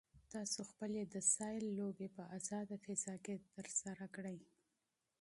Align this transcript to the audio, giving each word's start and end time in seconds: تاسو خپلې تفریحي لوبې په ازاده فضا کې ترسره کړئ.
تاسو 0.33 0.59
خپلې 0.71 1.01
تفریحي 1.15 1.59
لوبې 1.77 2.07
په 2.15 2.23
ازاده 2.37 2.75
فضا 2.85 3.15
کې 3.25 3.35
ترسره 3.55 4.05
کړئ. 4.15 4.37